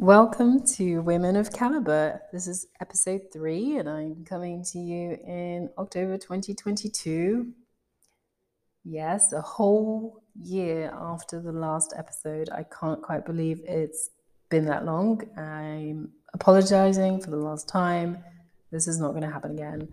[0.00, 2.22] Welcome to Women of Caliber.
[2.32, 7.52] This is episode three, and I'm coming to you in October 2022.
[8.82, 12.48] Yes, a whole year after the last episode.
[12.48, 14.08] I can't quite believe it's
[14.48, 15.20] been that long.
[15.36, 18.24] I'm apologizing for the last time.
[18.72, 19.90] This is not going to happen again.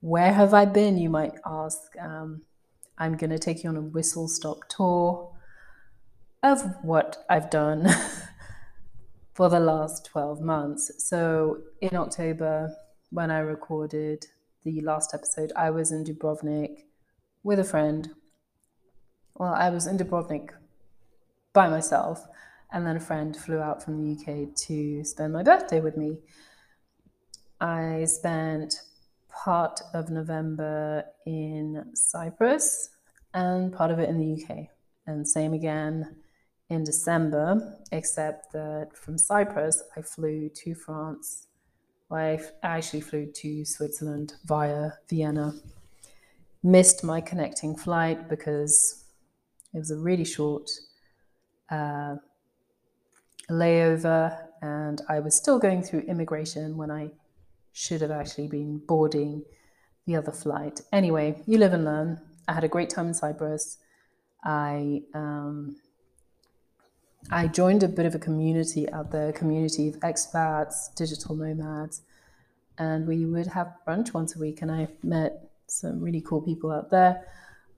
[0.00, 1.78] Where have I been, you might ask?
[2.00, 2.42] Um,
[2.98, 5.32] I'm going to take you on a whistle stop tour
[6.42, 7.86] of what I've done.
[9.38, 10.90] for the last 12 months.
[10.98, 12.74] So in October,
[13.10, 14.26] when I recorded
[14.64, 16.86] the last episode, I was in Dubrovnik
[17.44, 18.10] with a friend.
[19.36, 20.50] Well, I was in Dubrovnik
[21.52, 22.26] by myself,
[22.72, 26.18] and then a friend flew out from the UK to spend my birthday with me.
[27.60, 28.74] I spent
[29.30, 32.90] part of November in Cyprus
[33.34, 34.66] and part of it in the UK.
[35.06, 36.16] And same again
[36.70, 41.46] in December, except that from Cyprus, I flew to France.
[42.10, 45.54] I actually flew to Switzerland via Vienna.
[46.62, 49.04] Missed my connecting flight because
[49.72, 50.70] it was a really short
[51.70, 52.16] uh,
[53.50, 57.10] layover, and I was still going through immigration when I
[57.72, 59.44] should have actually been boarding
[60.06, 60.80] the other flight.
[60.92, 62.20] Anyway, you live and learn.
[62.48, 63.78] I had a great time in Cyprus.
[64.42, 65.76] I um,
[67.30, 72.00] I joined a bit of a community out there, a community of expats, digital nomads,
[72.78, 74.62] and we would have brunch once a week.
[74.62, 77.26] And I met some really cool people out there.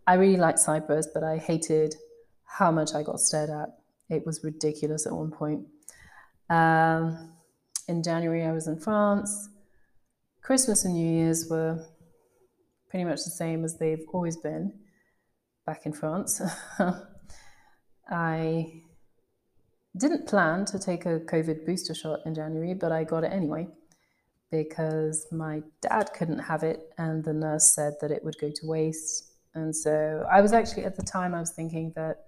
[0.06, 1.96] I really liked Cyprus, but I hated
[2.44, 3.78] how much I got stared at.
[4.08, 5.66] It was ridiculous at one point.
[6.48, 7.32] Um,
[7.88, 9.48] in January, I was in France.
[10.42, 11.84] Christmas and New Year's were
[12.88, 14.72] pretty much the same as they've always been
[15.66, 16.40] back in France.
[18.10, 18.82] I
[19.96, 23.68] didn't plan to take a COVID booster shot in January, but I got it anyway
[24.50, 28.66] because my dad couldn't have it and the nurse said that it would go to
[28.66, 29.32] waste.
[29.54, 32.24] And so I was actually at the time I was thinking that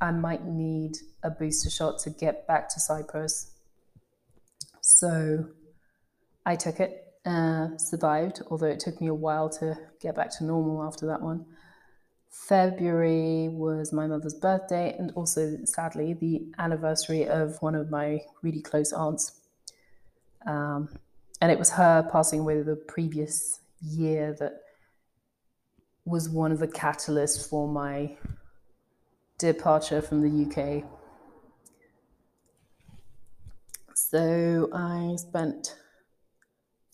[0.00, 3.52] I might need a booster shot to get back to Cyprus.
[4.80, 5.46] So
[6.44, 10.44] I took it, uh, survived, although it took me a while to get back to
[10.44, 11.46] normal after that one.
[12.32, 18.62] February was my mother's birthday and also, sadly, the anniversary of one of my really
[18.62, 19.40] close aunts.
[20.46, 20.88] Um,
[21.42, 24.62] and it was her passing away the previous year that
[26.06, 28.16] was one of the catalysts for my
[29.36, 30.84] departure from the UK.
[33.94, 35.76] So I spent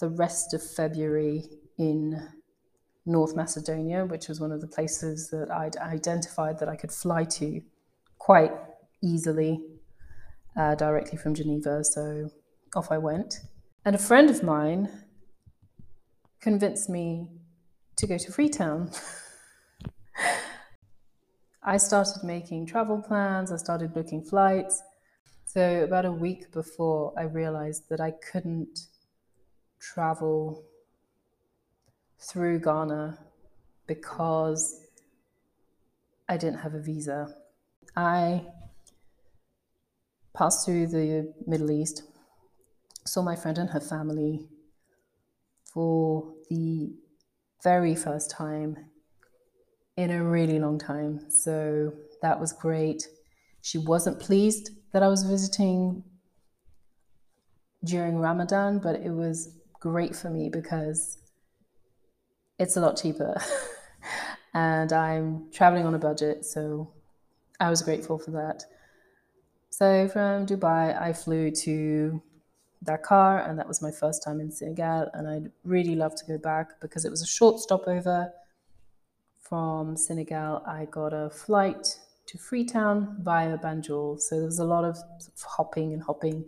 [0.01, 1.45] the rest of February
[1.79, 2.29] in
[3.09, 7.25] North Macedonia, which was one of the places that I'd identified that I could fly
[7.25, 7.61] to
[8.19, 8.53] quite
[9.03, 9.61] easily
[10.57, 11.83] uh, directly from Geneva.
[11.85, 12.31] So
[12.77, 13.41] off I went.
[13.85, 14.89] And a friend of mine
[16.41, 17.29] convinced me
[17.97, 18.91] to go to Freetown.
[21.63, 24.83] I started making travel plans, I started booking flights.
[25.45, 28.81] So, about a week before, I realized that I couldn't
[29.81, 30.65] travel
[32.21, 33.19] through Ghana
[33.87, 34.81] because
[36.29, 37.35] I didn't have a visa.
[37.97, 38.45] I
[40.35, 42.03] passed through the Middle East,
[43.07, 44.49] saw my friend and her family
[45.73, 46.93] for the
[47.63, 48.77] very first time
[49.97, 51.31] in a really long time.
[51.31, 51.93] So
[52.23, 53.09] that was great.
[53.63, 56.05] She wasn't pleased that I was visiting
[57.85, 61.19] during Ramadan, but it was great for me because
[62.59, 63.41] it's a lot cheaper.
[64.55, 66.93] and I'm traveling on a budget, so
[67.61, 68.65] I was grateful for that.
[69.71, 72.21] So from Dubai, I flew to
[72.85, 75.11] Dakar, and that was my first time in Senegal.
[75.15, 78.33] And I'd really love to go back because it was a short stopover.
[79.41, 84.21] From Senegal, I got a flight to Freetown via Banjul.
[84.21, 84.99] So there was a lot of,
[85.43, 86.45] hopping and hopping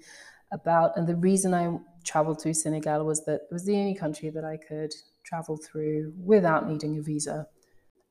[0.53, 0.97] about.
[0.97, 4.45] And the reason I traveled through Senegal was that it was the only country that
[4.45, 4.93] I could
[5.31, 7.47] travel through without needing a visa.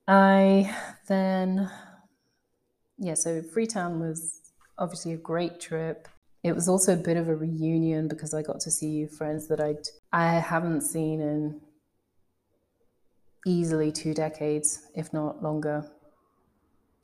[0.08, 0.76] I
[1.08, 1.70] then,
[2.98, 4.40] yeah, so Freetown was
[4.78, 6.08] obviously a great trip.
[6.44, 9.60] It was also a bit of a reunion because I got to see friends that
[9.60, 11.62] I'd I haven't seen in
[13.46, 15.86] easily two decades, if not longer,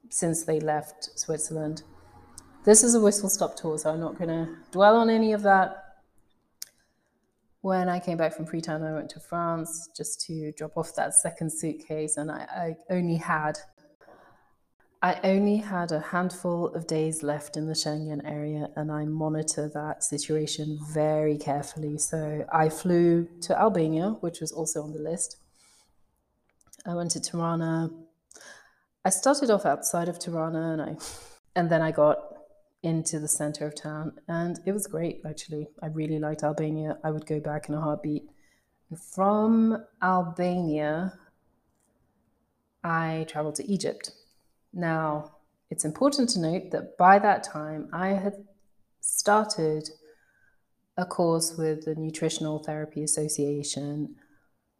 [0.09, 1.83] since they left Switzerland.
[2.63, 5.43] This is a whistle stop tour, so I'm not going to dwell on any of
[5.43, 5.84] that.
[7.65, 11.15] When I came back from Freetown, I went to France just to drop off that
[11.15, 13.57] second suitcase, and I, I only had
[15.01, 19.67] I only had a handful of days left in the Schengen area and I monitor
[19.73, 21.97] that situation very carefully.
[21.97, 25.37] So I flew to Albania, which was also on the list.
[26.85, 27.89] I went to Tirana.
[29.03, 30.97] I started off outside of Tirana and I
[31.55, 32.34] and then I got
[32.85, 35.67] into the center of town and it was great actually.
[35.81, 36.97] I really liked Albania.
[37.03, 38.29] I would go back in a heartbeat.
[39.13, 41.13] From Albania,
[42.83, 44.11] I traveled to Egypt.
[44.71, 45.31] Now,
[45.71, 48.35] it's important to note that by that time, I had
[49.01, 49.89] started
[50.95, 54.15] a course with the Nutritional Therapy Association.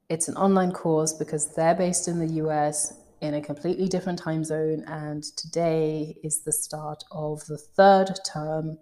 [0.08, 4.44] It's an online course because they're based in the US in a completely different time
[4.44, 8.78] zone, and today is the start of the third term.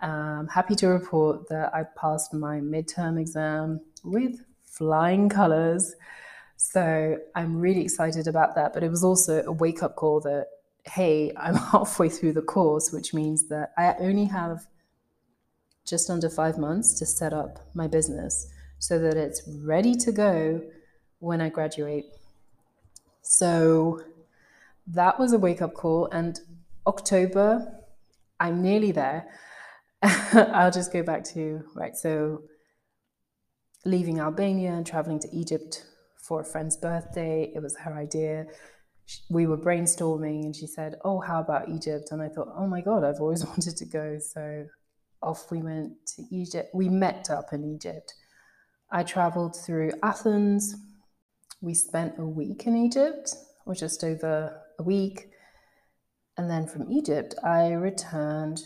[0.00, 5.94] I'm happy to report that I passed my midterm exam with flying colors.
[6.56, 8.72] So I'm really excited about that.
[8.72, 10.48] But it was also a wake up call that,
[10.84, 14.66] hey, I'm halfway through the course, which means that I only have
[15.84, 18.48] just under five months to set up my business
[18.78, 20.60] so that it's ready to go
[21.18, 22.06] when I graduate.
[23.22, 24.02] So
[24.86, 26.08] that was a wake up call.
[26.12, 26.38] And
[26.86, 27.80] October,
[28.38, 29.28] I'm nearly there.
[30.02, 32.42] I'll just go back to, right, so
[33.84, 35.84] leaving Albania and traveling to Egypt
[36.16, 37.52] for a friend's birthday.
[37.54, 38.46] It was her idea.
[39.28, 42.08] We were brainstorming and she said, Oh, how about Egypt?
[42.10, 44.18] And I thought, Oh my God, I've always wanted to go.
[44.18, 44.66] So
[45.22, 46.70] off we went to Egypt.
[46.74, 48.14] We met up in Egypt.
[48.90, 50.74] I traveled through Athens.
[51.62, 53.34] We spent a week in Egypt,
[53.66, 55.28] or just over a week.
[56.36, 58.60] And then from Egypt, I returned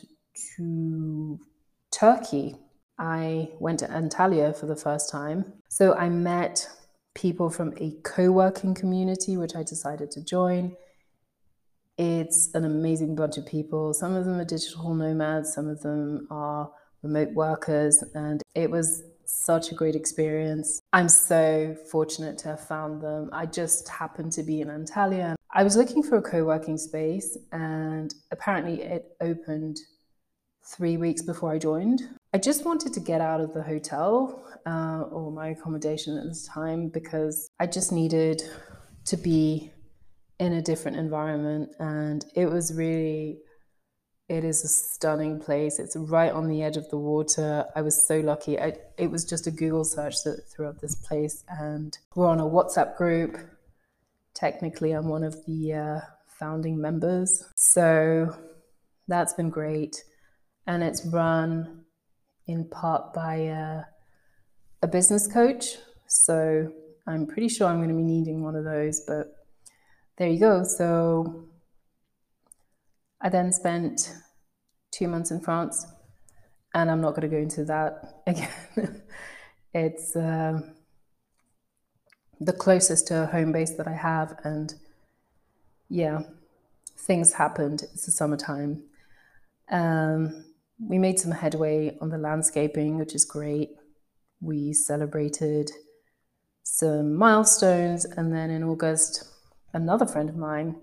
[0.56, 1.38] to
[1.90, 2.56] Turkey.
[2.98, 5.52] I went to Antalya for the first time.
[5.68, 6.66] So I met
[7.14, 10.74] people from a co working community, which I decided to join.
[11.98, 13.92] It's an amazing bunch of people.
[13.92, 16.70] Some of them are digital nomads, some of them are
[17.02, 20.80] remote workers, and it was such a great experience.
[20.92, 23.30] I'm so fortunate to have found them.
[23.32, 25.34] I just happened to be in Antalya.
[25.52, 29.78] I was looking for a co working space, and apparently it opened
[30.66, 32.02] three weeks before I joined.
[32.34, 36.46] I just wanted to get out of the hotel uh, or my accommodation at this
[36.46, 38.42] time because I just needed
[39.06, 39.72] to be
[40.38, 41.70] in a different environment.
[41.78, 43.38] And it was really,
[44.28, 45.78] it is a stunning place.
[45.78, 47.64] It's right on the edge of the water.
[47.74, 48.58] I was so lucky.
[48.58, 51.44] I, it was just a Google search that threw up this place.
[51.48, 53.38] And we're on a WhatsApp group.
[54.34, 56.00] Technically, I'm one of the uh,
[56.38, 57.44] founding members.
[57.54, 58.36] So
[59.08, 60.04] that's been great.
[60.66, 61.84] And it's run
[62.46, 63.46] in part by.
[63.46, 63.82] Uh,
[64.82, 65.76] a business coach.
[66.06, 66.70] So
[67.06, 69.26] I'm pretty sure I'm going to be needing one of those, but
[70.18, 70.64] there you go.
[70.64, 71.48] So
[73.26, 74.14] I then spent
[74.92, 75.84] two months in France,
[76.72, 79.02] and I'm not going to go into that again.
[79.74, 80.60] it's uh,
[82.40, 84.72] the closest to a home base that I have, and
[85.88, 86.20] yeah,
[86.96, 87.82] things happened.
[87.82, 88.84] It's the summertime.
[89.72, 90.44] Um,
[90.78, 93.70] we made some headway on the landscaping, which is great
[94.40, 95.72] we celebrated
[96.62, 98.04] some milestones.
[98.04, 99.24] And then in August,
[99.72, 100.76] another friend of mine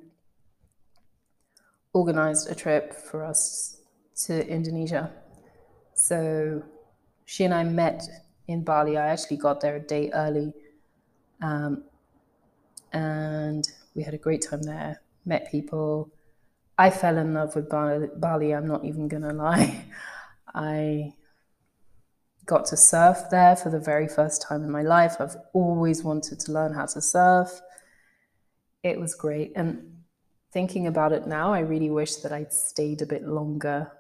[1.94, 3.78] organized a trip for us
[4.26, 5.12] to Indonesia.
[5.94, 6.64] So
[7.26, 8.04] she and I met
[8.48, 8.98] in Bali.
[8.98, 10.54] I actually got there a day early.
[11.42, 11.84] Um,
[12.92, 16.10] and we had a great time there, met people.
[16.78, 19.86] I fell in love with Bali, I'm not even gonna lie.
[20.56, 21.14] I
[22.46, 25.16] got to surf there for the very first time in my life.
[25.20, 27.62] I've always wanted to learn how to surf.
[28.84, 29.54] It was great.
[29.56, 29.93] And
[30.54, 33.92] thinking about it now, I really wish that I'd stayed a bit longer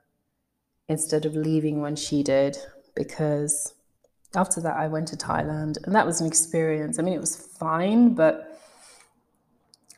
[0.87, 2.57] instead of leaving when she did,
[2.95, 3.73] because
[4.35, 6.99] after that, I went to Thailand and that was an experience.
[6.99, 8.59] I mean, it was fine, but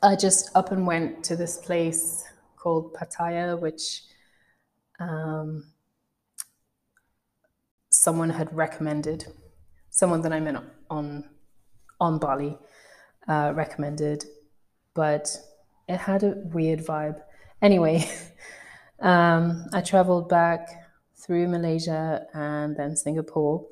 [0.02, 2.24] I just up and went to this place
[2.56, 4.04] called Pattaya, which
[5.00, 5.66] um,
[7.90, 9.26] someone had recommended,
[9.90, 11.26] someone that I met on
[12.00, 12.58] on Bali
[13.28, 14.26] uh, recommended,
[14.94, 15.38] but
[15.88, 17.22] it had a weird vibe.
[17.62, 18.10] Anyway,
[19.00, 20.68] um, I traveled back
[21.16, 23.66] through Malaysia and then Singapore.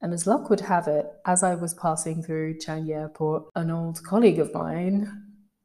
[0.00, 4.02] And as luck would have it, as I was passing through Changi Airport, an old
[4.04, 5.10] colleague of mine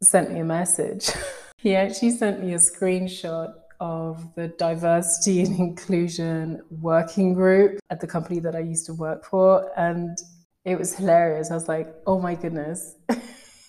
[0.02, 1.12] sent me a message.
[1.58, 8.08] he actually sent me a screenshot of the diversity and inclusion working group at the
[8.08, 9.70] company that I used to work for.
[9.78, 10.18] And
[10.64, 11.52] it was hilarious.
[11.52, 12.96] I was like, oh my goodness,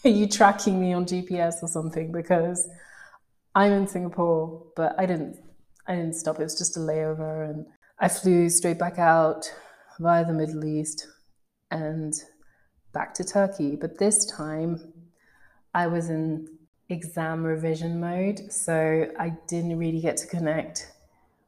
[0.05, 2.13] are you tracking me on GPS or something?
[2.13, 2.69] Because
[3.55, 5.39] I'm in Singapore, but I didn't
[5.87, 6.39] I didn't stop.
[6.39, 7.67] It was just a layover and
[7.99, 9.53] I flew straight back out
[9.99, 11.07] via the Middle East
[11.71, 12.15] and
[12.93, 13.77] back to Turkey.
[13.77, 14.93] But this time
[15.75, 16.49] I was in
[16.89, 20.93] exam revision mode, so I didn't really get to connect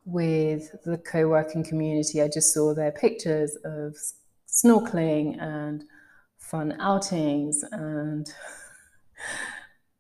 [0.05, 2.23] with the co working community.
[2.23, 3.97] I just saw their pictures of
[4.49, 5.85] snorkeling and
[6.51, 8.33] fun outings and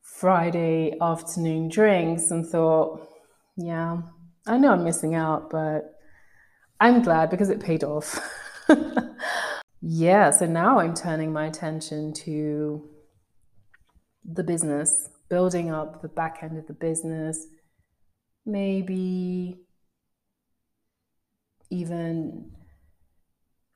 [0.02, 3.08] Friday afternoon drinks and thought,
[3.56, 4.02] yeah,
[4.46, 5.98] I know I'm missing out, but
[6.80, 8.20] I'm glad because it paid off.
[9.80, 12.88] yeah, so now I'm turning my attention to
[14.24, 17.46] the business, building up the back end of the business,
[18.44, 19.60] maybe
[21.70, 22.50] even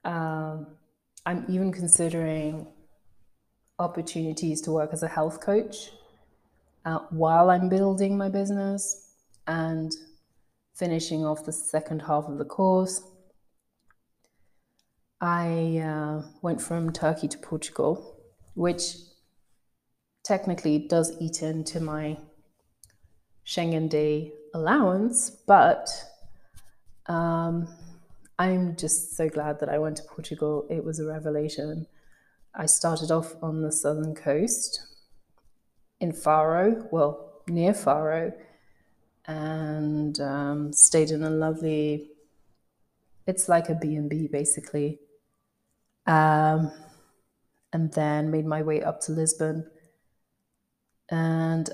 [0.05, 0.78] um,
[1.29, 2.67] I'm even considering
[3.79, 5.91] opportunities to work as a health coach
[6.87, 9.13] uh, while I'm building my business
[9.47, 9.93] and
[10.75, 13.03] finishing off the second half of the course.
[15.21, 18.23] I uh, went from Turkey to Portugal,
[18.55, 18.95] which
[20.25, 22.17] technically does eat into my
[23.47, 25.91] Schengen day allowance, but
[27.05, 27.69] um,
[28.39, 30.67] I'm just so glad that I went to Portugal.
[30.71, 31.87] It was a revelation.
[32.55, 34.81] I started off on the southern coast
[36.01, 38.33] in Faro, well, near Faro,
[39.27, 42.11] and um, stayed in a lovely,
[43.27, 45.01] it's like a B&B basically.
[46.07, 46.73] Um,
[47.73, 49.69] and then made my way up to Lisbon.
[51.11, 51.69] And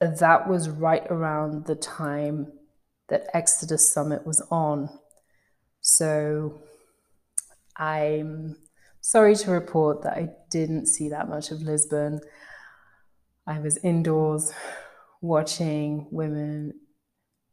[0.00, 2.52] that was right around the time
[3.08, 4.90] that Exodus Summit was on.
[5.82, 6.62] So
[7.76, 8.56] I'm
[9.00, 12.20] sorry to report that I didn't see that much of Lisbon.
[13.46, 14.52] I was indoors
[15.20, 16.74] watching women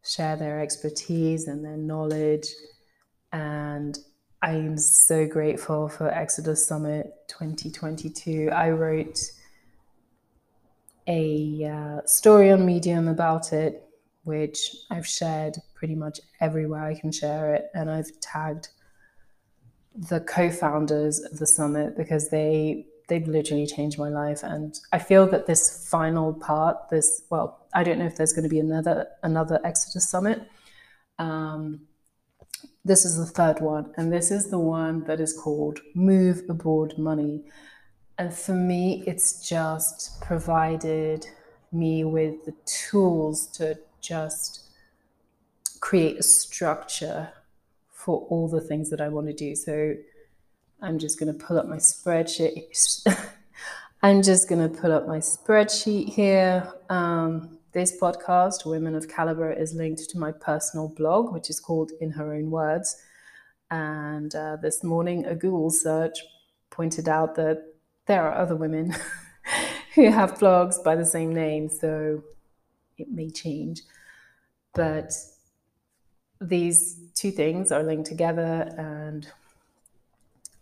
[0.06, 2.48] share their expertise and their knowledge.
[3.34, 3.98] And
[4.42, 8.52] I am so grateful for Exodus Summit 2022.
[8.54, 9.20] I wrote
[11.08, 13.89] a uh, story on Medium about it
[14.30, 14.60] which
[14.90, 17.66] I've shared pretty much everywhere I can share it.
[17.74, 18.70] And I've tagged
[19.96, 25.26] the co-founders of the summit because they they've literally changed my life and i feel
[25.26, 29.08] that this final part this well i don't know if there's going to be another
[29.24, 30.48] another exodus summit
[31.18, 31.82] um,
[32.86, 36.94] this is the third one and this is the one that is called move abroad
[36.98, 37.44] money
[38.20, 41.26] and for me it's just provided
[41.72, 44.62] me with the tools to just
[45.80, 47.30] create a structure
[47.92, 49.56] for all the things that I want to do.
[49.56, 49.96] So
[50.82, 53.06] I'm just going to pull up my spreadsheet.
[54.02, 56.72] I'm just going to pull up my spreadsheet here.
[56.90, 61.92] Um, this podcast, Women of Caliber, is linked to my personal blog, which is called
[62.00, 62.96] In Her Own Words.
[63.70, 66.18] And uh, this morning, a Google search
[66.70, 67.62] pointed out that
[68.08, 68.96] there are other women
[69.96, 71.70] who have blogs by the same name.
[71.70, 72.24] So
[73.00, 73.82] it may change.
[74.74, 75.14] But
[76.42, 79.28] these two things are linked together, and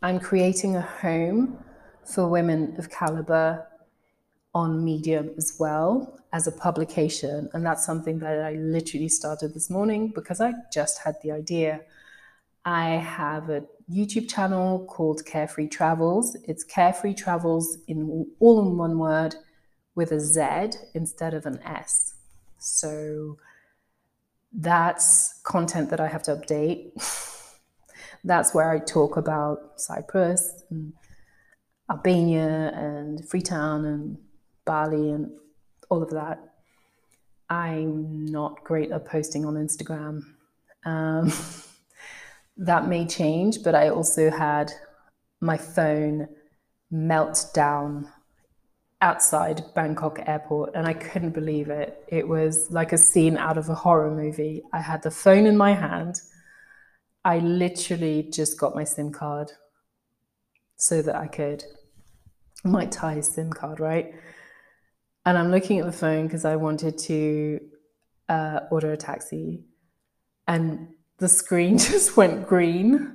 [0.01, 1.63] I'm creating a home
[2.03, 3.67] for women of caliber
[4.53, 7.50] on Medium as well as a publication.
[7.53, 11.82] And that's something that I literally started this morning because I just had the idea.
[12.65, 16.36] I have a YouTube channel called Carefree Travels.
[16.48, 19.36] It's Carefree Travels in all in one word
[19.96, 22.17] with a Z instead of an S.
[22.58, 23.38] So
[24.54, 26.92] that's content that I have to update.
[28.24, 30.94] that's where I talk about Cyprus and
[31.90, 34.18] Albania and Freetown and
[34.66, 35.32] Bali and
[35.90, 36.40] all of that.
[37.50, 40.22] I'm not great at posting on Instagram.
[40.86, 41.32] Um,
[42.58, 44.72] that may change, but I also had
[45.40, 46.28] my phone
[46.92, 48.12] melt down
[49.01, 52.04] outside Bangkok airport and I couldn't believe it.
[52.08, 54.63] It was like a scene out of a horror movie.
[54.74, 56.22] I had the phone in my hand.
[57.24, 59.51] I literally just got my SIM card
[60.77, 61.63] so that I could,
[62.63, 64.13] my Thai SIM card, right?
[65.25, 67.60] And I'm looking at the phone because I wanted to
[68.30, 69.66] uh, order a taxi.
[70.48, 70.88] And
[71.18, 73.13] the screen just went green.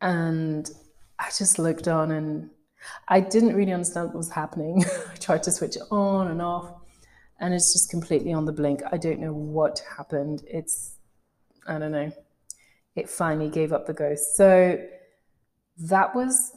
[0.00, 0.68] And
[1.18, 2.50] I just looked on and
[3.08, 4.84] I didn't really understand what was happening.
[5.12, 6.72] I tried to switch it on and off,
[7.40, 8.82] and it's just completely on the blink.
[8.90, 10.42] I don't know what happened.
[10.46, 10.96] It's,
[11.66, 12.12] I don't know.
[12.94, 14.36] It finally gave up the ghost.
[14.36, 14.78] So
[15.78, 16.52] that was,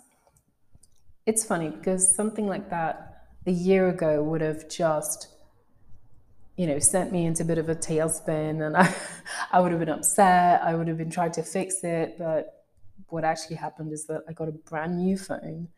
[1.25, 5.27] it's funny because something like that a year ago would have just
[6.59, 8.93] you know, sent me into a bit of a tailspin and I,
[9.49, 10.61] I would have been upset.
[10.61, 12.17] I would have been trying to fix it.
[12.19, 12.65] But
[13.07, 15.69] what actually happened is that I got a brand new phone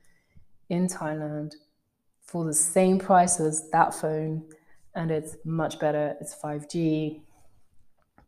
[0.71, 1.51] in Thailand
[2.23, 4.43] for the same price as that phone.
[4.95, 6.15] And it's much better.
[6.19, 7.21] It's 5G.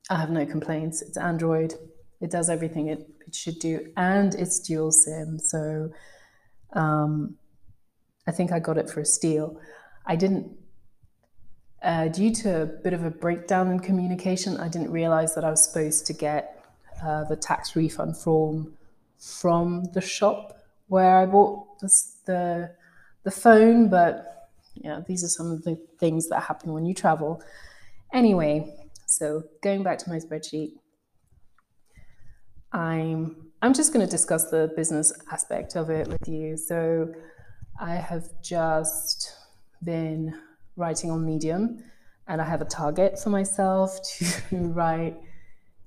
[0.10, 1.02] I have no complaints.
[1.02, 1.74] It's Android.
[2.22, 3.92] It does everything it, it should do.
[3.98, 5.40] And it's dual SIM.
[5.40, 5.90] So
[6.74, 7.38] um,
[8.28, 9.60] I think I got it for a steal.
[10.06, 10.52] I didn't,
[11.82, 15.50] uh, due to a bit of a breakdown in communication, I didn't realize that I
[15.50, 16.66] was supposed to get
[17.02, 18.74] uh, the tax refund form
[19.18, 21.80] from the shop where I bought
[22.26, 22.72] the
[23.24, 23.90] the phone.
[23.90, 27.42] But yeah, these are some of the things that happen when you travel.
[28.14, 28.74] Anyway,
[29.06, 30.74] so going back to my spreadsheet,
[32.72, 36.58] I'm I'm just going to discuss the business aspect of it with you.
[36.58, 37.14] So
[37.80, 39.34] I have just
[39.84, 40.38] been
[40.76, 41.84] writing on Medium
[42.28, 44.00] and I have a target for myself
[44.50, 45.16] to write.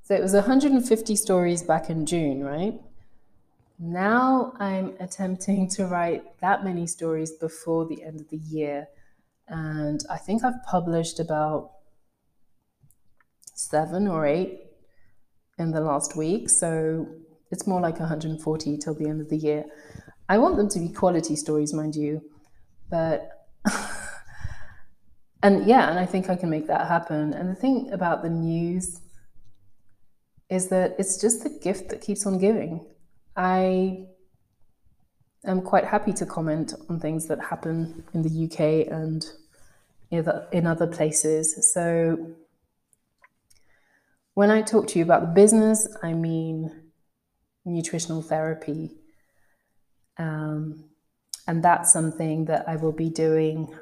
[0.03, 2.81] So it was 150 stories back in June, right?
[3.78, 8.88] Now I'm attempting to write that many stories before the end of the year.
[9.49, 11.73] And I think I've published about
[13.54, 14.61] seven or eight
[15.59, 16.49] in the last week.
[16.49, 17.06] So
[17.50, 19.64] it's more like 140 till the end of the year.
[20.28, 22.23] I want them to be quality stories, mind you,
[22.90, 23.30] but
[25.42, 27.33] and yeah, and I think I can make that happen.
[27.33, 29.00] And the thing about the news
[30.49, 32.85] is that it's just the gift that keeps on giving.
[33.37, 34.07] I
[35.45, 39.25] am quite happy to comment on things that happen in the UK and
[40.11, 41.73] in other places.
[41.73, 42.35] So
[44.35, 46.71] when I talk to you about the business, I mean
[47.64, 48.93] nutritional therapy.
[50.19, 50.85] Um,
[51.47, 53.75] and that's something that I will be doing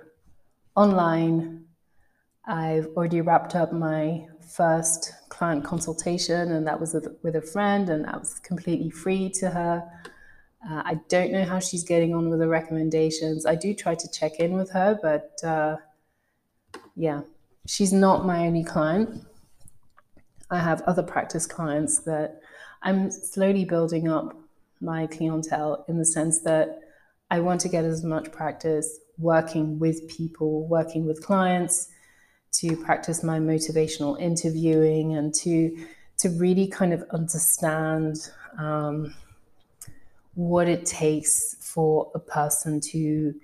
[0.75, 1.66] online.
[2.44, 8.04] I've already wrapped up my first client consultation, and that was with a friend, and
[8.04, 9.84] that was completely free to her.
[10.69, 13.45] Uh, I don't know how she's getting on with the recommendations.
[13.45, 15.76] I do try to check in with her, but uh,
[16.97, 17.23] yeah,
[17.66, 19.26] she's not my only client.
[20.50, 22.40] I have other practice clients that
[22.82, 24.36] I'm slowly building up
[24.80, 26.80] my clientele in the sense that
[27.30, 31.88] I want to get as much practice working with people, working with clients,
[32.60, 35.76] to practice my motivational interviewing and to
[36.17, 39.14] to really kind of understand um,
[40.34, 43.34] what it takes for a person to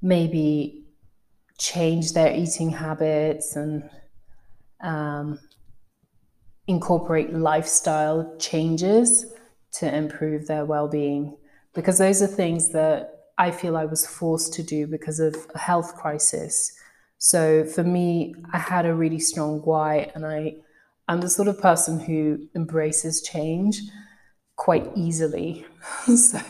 [0.00, 0.82] maybe
[1.58, 3.88] change their eating habits and
[4.80, 5.38] um,
[6.66, 9.26] incorporate lifestyle changes
[9.72, 11.36] to improve their well-being
[11.74, 15.58] because those are things that I feel I was forced to do because of a
[15.58, 16.72] health crisis.
[17.24, 20.56] So for me, I had a really strong why, and I,
[21.06, 23.80] I'm the sort of person who embraces change
[24.56, 25.64] quite easily.
[26.16, 26.40] so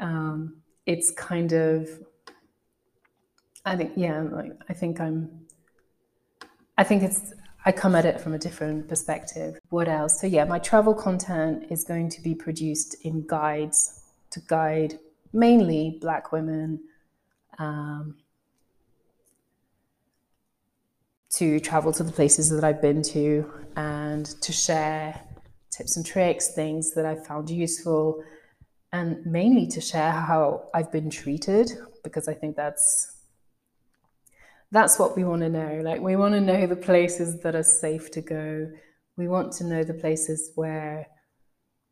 [0.00, 0.56] um,
[0.86, 1.88] it's kind of,
[3.64, 5.46] I think, yeah, like I think I'm,
[6.76, 7.32] I think it's
[7.64, 9.60] I come at it from a different perspective.
[9.68, 10.20] What else?
[10.20, 14.98] So, yeah, my travel content is going to be produced in guides to guide
[15.32, 16.80] mainly Black women
[17.60, 18.16] um,
[21.30, 25.20] to travel to the places that I've been to and to share
[25.70, 28.22] tips and tricks, things that I've found useful,
[28.92, 31.70] and mainly to share how I've been treated
[32.02, 33.16] because I think that's
[34.72, 35.80] that's what we want to know.
[35.82, 38.70] Like, we want to know the places that are safe to go.
[39.16, 41.08] We want to know the places where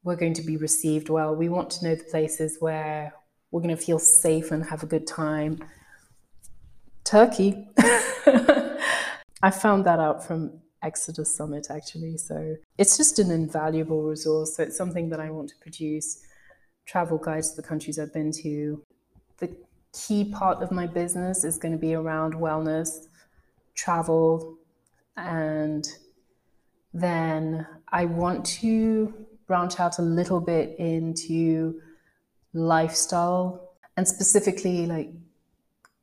[0.05, 1.35] we're going to be received well.
[1.35, 3.13] We want to know the places where
[3.51, 5.59] we're going to feel safe and have a good time.
[7.05, 7.67] Turkey.
[9.43, 12.17] I found that out from Exodus Summit actually.
[12.17, 14.57] So it's just an invaluable resource.
[14.57, 16.23] So it's something that I want to produce
[16.87, 18.83] travel guides to the countries I've been to.
[19.39, 19.55] The
[19.93, 23.07] key part of my business is going to be around wellness,
[23.75, 24.57] travel,
[25.17, 25.87] and
[26.95, 29.13] then I want to
[29.47, 31.81] branch out a little bit into
[32.55, 35.11] lifestyle and specifically like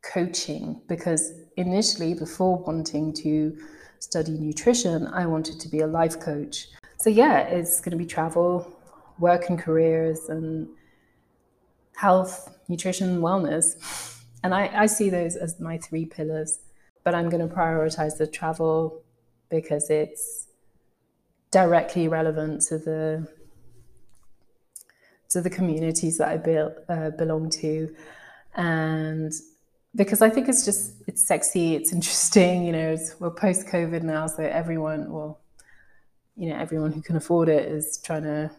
[0.01, 3.57] coaching because initially before wanting to
[3.99, 8.05] study nutrition i wanted to be a life coach so yeah it's going to be
[8.05, 8.75] travel
[9.19, 10.67] work and careers and
[11.95, 14.21] health, nutrition, wellness.
[14.43, 16.59] And I, I see those as my three pillars.
[17.03, 19.03] But I'm going to prioritize the travel
[19.49, 20.47] because it's
[21.51, 23.27] directly relevant to the
[25.29, 27.93] to the communities that I be, uh, belong to,
[28.55, 29.33] and
[29.95, 32.65] because I think it's just it's sexy, it's interesting.
[32.65, 35.39] You know, we're post COVID now, so everyone, well,
[36.35, 38.51] you know, everyone who can afford it is trying to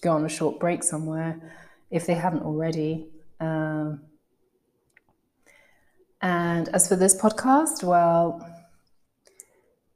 [0.00, 1.40] go on a short break somewhere
[1.90, 3.08] if they haven't already.
[3.40, 4.02] Um,
[6.20, 8.46] and as for this podcast, well,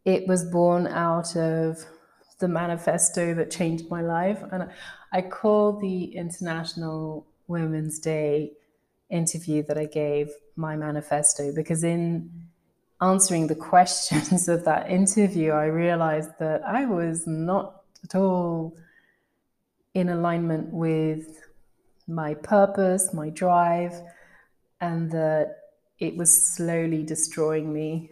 [0.04, 1.84] it was born out of
[2.38, 4.42] the manifesto that changed my life.
[4.52, 4.68] And
[5.12, 8.52] I call the International Women's Day
[9.10, 12.30] interview that I gave my manifesto because in
[13.00, 18.76] answering the questions of that interview, I realized that I was not at all
[19.94, 21.26] in alignment with
[22.06, 23.92] my purpose, my drive,
[24.80, 25.56] and that
[25.98, 28.10] it was slowly destroying me.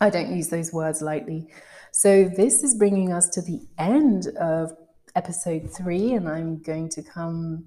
[0.00, 1.48] I don't use those words lightly.
[1.90, 4.72] So, this is bringing us to the end of
[5.16, 7.64] episode three, and I'm going to come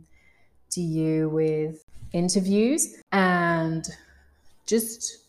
[0.71, 3.87] to you with interviews and
[4.71, 5.21] just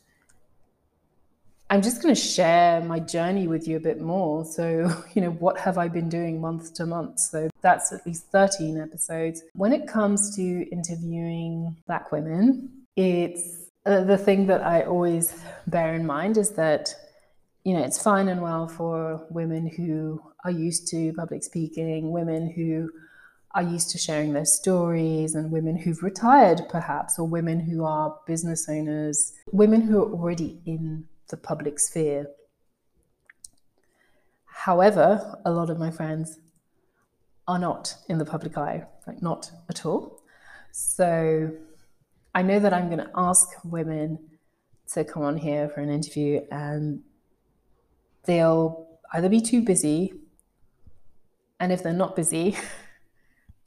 [1.68, 4.44] I'm just going to share my journey with you a bit more.
[4.44, 7.18] So, you know, what have I been doing month to month?
[7.18, 9.42] So, that's at least 13 episodes.
[9.55, 15.94] When it comes to interviewing Black women, it's uh, the thing that I always bear
[15.94, 16.94] in mind is that,
[17.64, 22.50] you know, it's fine and well for women who are used to public speaking, women
[22.50, 22.90] who
[23.54, 28.18] are used to sharing their stories, and women who've retired, perhaps, or women who are
[28.26, 32.26] business owners, women who are already in the public sphere.
[34.46, 36.38] However, a lot of my friends
[37.48, 40.22] are not in the public eye, like not at all.
[40.70, 41.50] So
[42.34, 44.18] I know that I'm going to ask women
[44.92, 47.02] to come on here for an interview and
[48.24, 50.14] they'll either be too busy,
[51.60, 52.56] and if they're not busy,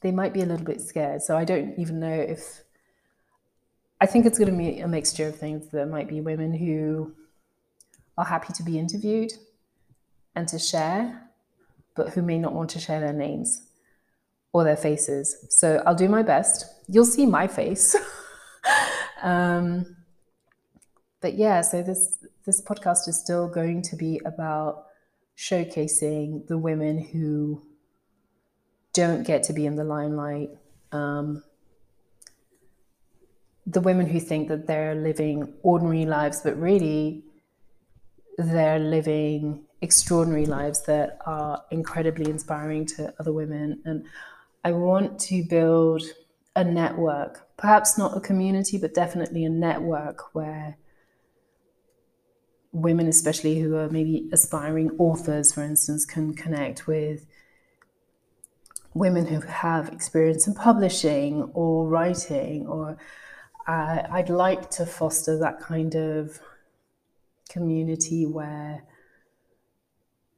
[0.05, 1.23] they might be a little bit scared.
[1.23, 2.61] So I don't even know if
[3.99, 5.71] I think it's going to be a mixture of things.
[5.71, 7.15] There might be women who
[8.15, 9.31] are happy to be interviewed
[10.35, 11.27] and to share,
[11.95, 13.63] but who may not want to share their names
[14.53, 15.43] or their faces.
[15.49, 16.65] So I'll do my best.
[16.87, 17.95] You'll see my face.
[19.23, 19.95] um,
[21.19, 24.85] but yeah, so this this podcast is still going to be about
[25.35, 27.63] showcasing the women who
[28.95, 30.49] don't get to be in the limelight.
[30.91, 31.43] Um,
[33.67, 37.23] the women who think that they're living ordinary lives, but really
[38.37, 43.81] they're living extraordinary lives that are incredibly inspiring to other women.
[43.85, 44.05] And
[44.63, 46.03] I want to build
[46.55, 50.77] a network, perhaps not a community, but definitely a network where
[52.71, 57.25] women, especially who are maybe aspiring authors, for instance, can connect with
[58.95, 62.97] women who have experience in publishing or writing or
[63.67, 66.39] uh, i'd like to foster that kind of
[67.49, 68.83] community where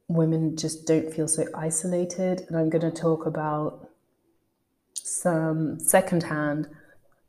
[0.08, 2.44] women just don't feel so isolated.
[2.48, 3.88] And i'm going to talk about
[4.94, 6.68] some secondhand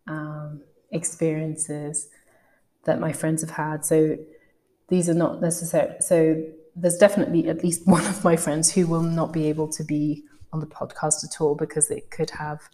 [0.07, 0.61] um,
[0.91, 2.07] experiences
[2.85, 3.85] that my friends have had.
[3.85, 4.17] So
[4.89, 6.41] these are not necessary so
[6.75, 10.23] there's definitely at least one of my friends who will not be able to be
[10.51, 12.69] on the podcast at all because it could have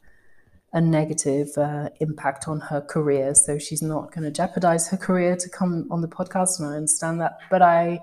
[0.74, 3.34] a negative uh, impact on her career.
[3.34, 6.76] So she's not going to jeopardize her career to come on the podcast, and I
[6.76, 7.38] understand that.
[7.50, 8.02] But I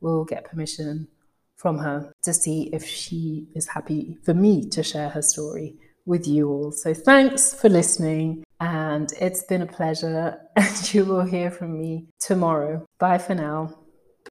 [0.00, 1.08] will get permission
[1.56, 6.26] from her to see if she is happy for me to share her story with
[6.26, 6.72] you all.
[6.72, 10.40] So thanks for listening, and it's been a pleasure.
[10.56, 12.86] And you will hear from me tomorrow.
[13.00, 13.83] Bye for now.